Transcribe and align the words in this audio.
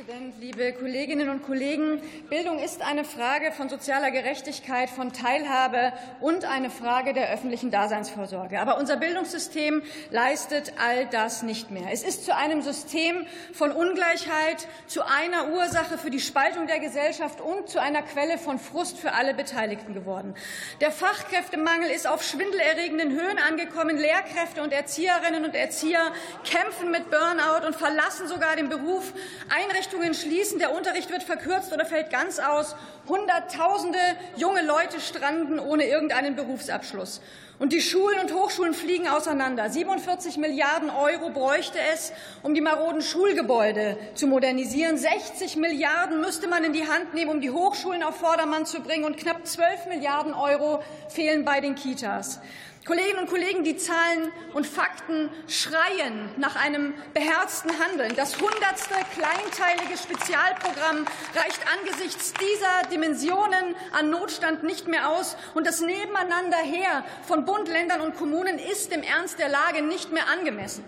Präsident, 0.00 0.34
liebe 0.40 0.72
Kolleginnen 0.72 1.28
und 1.28 1.42
Kollegen! 1.42 2.00
Bildung 2.30 2.58
ist 2.58 2.80
eine 2.80 3.04
Frage 3.04 3.52
von 3.52 3.68
sozialer 3.68 4.10
Gerechtigkeit, 4.10 4.88
von 4.88 5.12
Teilhabe 5.12 5.92
und 6.20 6.46
eine 6.46 6.70
Frage 6.70 7.12
der 7.12 7.30
öffentlichen 7.30 7.70
Daseinsvorsorge. 7.70 8.60
Aber 8.60 8.78
unser 8.78 8.96
Bildungssystem 8.96 9.82
leistet 10.10 10.72
all 10.78 11.04
das 11.06 11.42
nicht 11.42 11.70
mehr. 11.70 11.88
Es 11.92 12.02
ist 12.02 12.24
zu 12.24 12.34
einem 12.34 12.62
System 12.62 13.26
von 13.52 13.72
Ungleichheit, 13.72 14.68
zu 14.86 15.02
einer 15.04 15.52
Ursache 15.52 15.98
für 15.98 16.08
die 16.08 16.20
Spaltung 16.20 16.66
der 16.66 16.78
Gesellschaft 16.78 17.42
und 17.42 17.68
zu 17.68 17.78
einer 17.78 18.00
Quelle 18.00 18.38
von 18.38 18.58
Frust 18.58 18.96
für 18.98 19.12
alle 19.12 19.34
Beteiligten 19.34 19.92
geworden. 19.92 20.34
Der 20.80 20.92
Fachkräftemangel 20.92 21.90
ist 21.90 22.06
auf 22.06 22.22
schwindelerregenden 22.22 23.10
Höhen 23.10 23.38
angekommen. 23.38 23.98
Lehrkräfte 23.98 24.62
und 24.62 24.72
Erzieherinnen 24.72 25.44
und 25.44 25.54
Erzieher 25.54 26.10
kämpfen 26.44 26.90
mit 26.90 27.10
Burnout 27.10 27.66
und 27.66 27.76
verlassen 27.76 28.28
sogar 28.28 28.56
den 28.56 28.70
Beruf. 28.70 29.12
Einrichtungen 29.50 29.89
schließen, 30.14 30.58
der 30.58 30.74
Unterricht 30.74 31.10
wird 31.10 31.22
verkürzt 31.22 31.72
oder 31.72 31.84
fällt 31.84 32.10
ganz 32.10 32.38
aus. 32.38 32.74
Hunderttausende 33.08 33.98
junge 34.36 34.62
Leute 34.62 35.00
stranden 35.00 35.58
ohne 35.58 35.84
irgendeinen 35.86 36.36
Berufsabschluss. 36.36 37.20
Und 37.60 37.74
die 37.74 37.82
Schulen 37.82 38.18
und 38.20 38.32
Hochschulen 38.32 38.72
fliegen 38.72 39.06
auseinander. 39.06 39.68
47 39.68 40.38
Milliarden 40.38 40.88
Euro 40.88 41.28
bräuchte 41.28 41.78
es, 41.92 42.10
um 42.42 42.54
die 42.54 42.62
maroden 42.62 43.02
Schulgebäude 43.02 43.98
zu 44.14 44.26
modernisieren. 44.26 44.96
60 44.96 45.56
Milliarden 45.56 46.22
müsste 46.22 46.48
man 46.48 46.64
in 46.64 46.72
die 46.72 46.88
Hand 46.88 47.12
nehmen, 47.12 47.30
um 47.30 47.42
die 47.42 47.50
Hochschulen 47.50 48.02
auf 48.02 48.16
Vordermann 48.16 48.64
zu 48.64 48.80
bringen. 48.80 49.04
Und 49.04 49.18
knapp 49.18 49.46
12 49.46 49.88
Milliarden 49.90 50.32
Euro 50.32 50.82
fehlen 51.10 51.44
bei 51.44 51.60
den 51.60 51.74
Kitas. 51.74 52.40
Kolleginnen 52.86 53.20
und 53.20 53.28
Kollegen, 53.28 53.62
die 53.62 53.76
Zahlen 53.76 54.32
und 54.54 54.66
Fakten 54.66 55.28
schreien 55.46 56.30
nach 56.38 56.56
einem 56.56 56.94
beherzten 57.12 57.70
Handeln. 57.78 58.16
Das 58.16 58.40
hundertste 58.40 58.94
kleinteilige 59.14 59.98
Spezialprogramm 59.98 61.04
reicht 61.34 61.60
angesichts 61.78 62.32
dieser 62.32 62.88
Dimensionen 62.90 63.76
an 63.92 64.08
Notstand 64.08 64.62
nicht 64.62 64.88
mehr 64.88 65.10
aus. 65.10 65.36
Und 65.52 65.66
das 65.66 65.82
Nebeneinanderher 65.82 67.04
von 67.28 67.44
Bund, 67.50 67.66
Ländern 67.66 68.00
und 68.00 68.16
Kommunen 68.16 68.60
ist 68.60 68.92
im 68.92 69.02
Ernst 69.02 69.40
der 69.40 69.48
Lage 69.48 69.82
nicht 69.82 70.12
mehr 70.12 70.28
angemessen. 70.28 70.84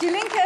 Die 0.00 0.06
Linke, 0.06 0.40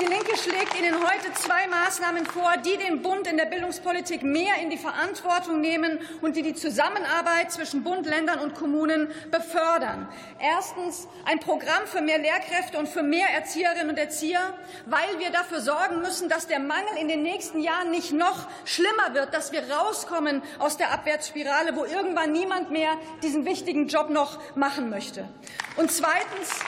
die 0.00 0.06
Linke 0.06 0.36
schlägt 0.36 0.78
Ihnen 0.78 0.94
heute 0.94 1.32
zwei 1.34 1.66
Maßnahmen 1.66 2.26
vor, 2.26 2.54
die 2.64 2.76
den 2.76 3.02
Bund 3.02 3.26
in 3.26 3.36
der 3.36 3.46
Bildungspolitik 3.46 4.22
mehr 4.22 4.56
in 4.60 4.70
die 4.70 4.78
Verantwortung 4.78 5.60
nehmen 5.60 5.98
und 6.20 6.36
die 6.36 6.42
die 6.42 6.54
Zusammenarbeit 6.54 7.52
zwischen 7.52 7.82
Bund, 7.82 8.06
Ländern 8.06 8.40
und 8.40 8.54
Kommunen 8.54 9.10
befördern. 9.30 10.08
Erstens 10.40 11.08
ein 11.24 11.40
Programm 11.40 11.86
für 11.86 12.00
mehr 12.00 12.18
Lehrkräfte 12.18 12.78
und 12.78 12.88
für 12.88 13.02
mehr 13.02 13.28
Erzieherinnen 13.30 13.90
und 13.90 13.98
Erzieher, 13.98 14.54
weil 14.86 15.18
wir 15.18 15.30
dafür 15.30 15.60
sorgen 15.60 16.00
müssen, 16.00 16.28
dass 16.28 16.46
der 16.46 16.60
Mangel 16.60 16.96
in 17.00 17.08
den 17.08 17.22
nächsten 17.22 17.60
Jahren 17.60 17.90
nicht 17.90 18.12
noch 18.12 18.48
schlimmer 18.64 19.14
wird, 19.14 19.34
dass 19.34 19.52
wir 19.52 19.70
rauskommen 19.70 20.42
aus 20.58 20.76
der 20.76 20.92
Abwärtsspirale, 20.92 21.76
wo 21.76 21.84
irgendwann 21.84 22.32
niemand 22.32 22.70
mehr 22.70 22.96
diesen 23.22 23.44
wichtigen 23.44 23.88
Job 23.88 24.10
noch 24.10 24.38
machen 24.56 24.90
möchte. 24.90 25.28
Und 25.76 25.92
zweitens 25.92 26.60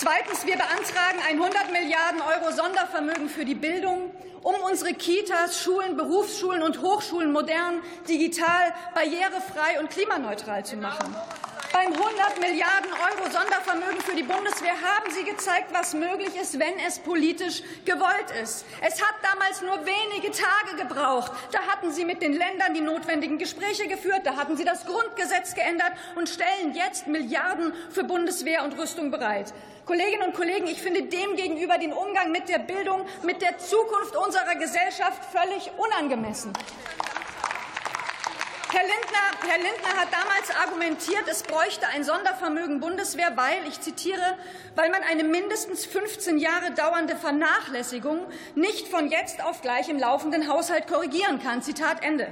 Zweitens. 0.00 0.46
Wir 0.46 0.56
beantragen 0.56 1.18
ein 1.28 1.36
100 1.36 1.72
Milliarden 1.72 2.22
Euro 2.22 2.50
Sondervermögen 2.52 3.28
für 3.28 3.44
die 3.44 3.54
Bildung, 3.54 4.10
um 4.42 4.54
unsere 4.66 4.94
Kitas, 4.94 5.62
Schulen, 5.62 5.94
Berufsschulen 5.94 6.62
und 6.62 6.80
Hochschulen 6.80 7.30
modern, 7.30 7.82
digital, 8.08 8.72
barrierefrei 8.94 9.78
und 9.78 9.90
klimaneutral 9.90 10.64
zu 10.64 10.76
machen. 10.76 11.14
Beim 11.72 11.92
100 11.92 12.40
Milliarden 12.40 12.90
Euro 12.92 13.30
Sondervermögen 13.30 14.00
für 14.00 14.16
die 14.16 14.24
Bundeswehr 14.24 14.72
haben 14.72 15.08
Sie 15.12 15.22
gezeigt, 15.22 15.72
was 15.72 15.94
möglich 15.94 16.34
ist, 16.34 16.58
wenn 16.58 16.76
es 16.84 16.98
politisch 16.98 17.62
gewollt 17.84 18.32
ist. 18.42 18.64
Es 18.80 19.00
hat 19.00 19.14
damals 19.22 19.62
nur 19.62 19.78
wenige 19.86 20.32
Tage 20.32 20.76
gebraucht. 20.76 21.30
Da 21.52 21.60
hatten 21.60 21.92
Sie 21.92 22.04
mit 22.04 22.22
den 22.22 22.32
Ländern 22.32 22.74
die 22.74 22.80
notwendigen 22.80 23.38
Gespräche 23.38 23.86
geführt, 23.86 24.22
da 24.24 24.34
hatten 24.34 24.56
Sie 24.56 24.64
das 24.64 24.84
Grundgesetz 24.84 25.54
geändert 25.54 25.92
und 26.16 26.28
stellen 26.28 26.74
jetzt 26.74 27.06
Milliarden 27.06 27.72
für 27.90 28.02
Bundeswehr 28.02 28.64
und 28.64 28.76
Rüstung 28.76 29.12
bereit. 29.12 29.54
Kolleginnen 29.86 30.24
und 30.24 30.34
Kollegen, 30.34 30.66
ich 30.66 30.82
finde 30.82 31.02
demgegenüber 31.02 31.78
den 31.78 31.92
Umgang 31.92 32.32
mit 32.32 32.48
der 32.48 32.58
Bildung, 32.58 33.06
mit 33.22 33.42
der 33.42 33.58
Zukunft 33.58 34.16
unserer 34.16 34.56
Gesellschaft 34.56 35.24
völlig 35.32 35.70
unangemessen. 35.78 36.52
Herr 38.72 38.82
Lindner, 38.82 39.48
Herr 39.48 39.58
Lindner 39.58 40.00
hat 40.00 40.12
damals 40.12 40.54
argumentiert, 40.54 41.24
es 41.28 41.42
bräuchte 41.42 41.88
ein 41.88 42.04
Sondervermögen 42.04 42.78
Bundeswehr, 42.78 43.32
weil, 43.34 43.66
ich 43.66 43.80
zitiere, 43.80 44.38
weil 44.76 44.90
man 44.90 45.02
eine 45.02 45.24
mindestens 45.24 45.86
15 45.86 46.38
Jahre 46.38 46.70
dauernde 46.70 47.16
Vernachlässigung 47.16 48.20
nicht 48.54 48.86
von 48.86 49.10
jetzt 49.10 49.42
auf 49.42 49.60
gleich 49.60 49.88
im 49.88 49.98
laufenden 49.98 50.46
Haushalt 50.46 50.86
korrigieren 50.86 51.42
kann. 51.42 51.62
Zitat 51.62 52.04
Ende. 52.04 52.28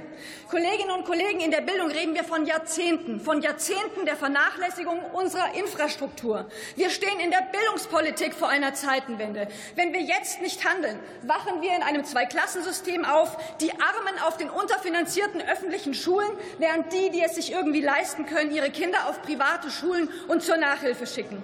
Kolleginnen 0.49 0.91
und 0.91 1.03
Kollegen, 1.03 1.41
in 1.41 1.51
der 1.51 1.59
Bildung 1.59 1.91
reden 1.91 2.15
wir 2.15 2.23
von 2.23 2.45
Jahrzehnten, 2.45 3.19
von 3.19 3.41
Jahrzehnten 3.41 4.05
der 4.05 4.15
Vernachlässigung 4.15 5.03
unserer 5.11 5.55
Infrastruktur. 5.55 6.47
Wir 6.77 6.89
stehen 6.89 7.19
in 7.19 7.31
der 7.31 7.49
Bildungspolitik 7.51 8.33
vor 8.33 8.47
einer 8.47 8.73
Zeitenwende. 8.73 9.49
Wenn 9.75 9.91
wir 9.91 10.01
jetzt 10.01 10.41
nicht 10.41 10.63
handeln, 10.63 10.97
wachen 11.23 11.61
wir 11.61 11.75
in 11.75 11.83
einem 11.83 12.05
Zweiklassensystem 12.05 13.03
auf. 13.03 13.35
Die 13.59 13.73
Armen 13.73 14.17
auf 14.25 14.37
den 14.37 14.49
unterfinanzierten 14.49 15.41
öffentlichen 15.41 15.93
Schulen 15.93 16.28
Schulen, 16.29 16.37
während 16.57 16.93
die, 16.93 17.09
die 17.11 17.21
es 17.21 17.35
sich 17.35 17.51
irgendwie 17.51 17.81
leisten 17.81 18.25
können, 18.25 18.51
ihre 18.51 18.69
Kinder 18.69 19.07
auf 19.07 19.21
private 19.21 19.69
Schulen 19.69 20.09
und 20.27 20.41
zur 20.41 20.57
Nachhilfe 20.57 21.07
schicken. 21.07 21.41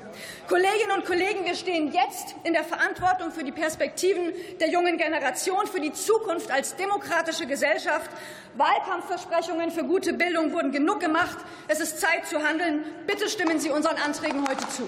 Kolleginnen 0.47 0.91
und 0.95 1.05
Kollegen, 1.05 1.45
wir 1.45 1.55
stehen 1.55 1.91
jetzt 1.91 2.35
in 2.43 2.53
der 2.53 2.63
Verantwortung 2.63 3.31
für 3.31 3.43
die 3.43 3.51
Perspektiven 3.51 4.33
der 4.59 4.69
jungen 4.69 4.97
Generation, 4.97 5.67
für 5.67 5.79
die 5.79 5.93
Zukunft 5.93 6.51
als 6.51 6.75
demokratische 6.75 7.45
Gesellschaft. 7.45 8.09
Wahlkampfversprechungen 8.55 9.71
für 9.71 9.83
gute 9.83 10.13
Bildung 10.13 10.53
wurden 10.53 10.71
genug 10.71 10.99
gemacht. 10.99 11.37
Es 11.67 11.79
ist 11.79 11.99
Zeit 11.99 12.25
zu 12.27 12.41
handeln. 12.41 12.83
Bitte 13.05 13.29
stimmen 13.29 13.59
Sie 13.59 13.69
unseren 13.69 13.97
Anträgen 13.97 14.47
heute 14.47 14.67
zu. 14.69 14.85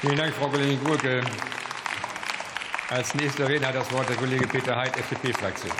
Vielen 0.00 0.16
Dank, 0.16 0.34
Frau 0.34 0.48
Kollegin 0.48 0.82
Gurke. 0.82 1.22
Als 2.88 3.14
nächster 3.14 3.48
Redner 3.48 3.68
hat 3.68 3.76
das 3.76 3.92
Wort 3.92 4.08
der 4.08 4.16
Kollege 4.16 4.48
Peter 4.48 4.74
Heid, 4.74 4.96
FDP-Fraktion. 4.96 5.70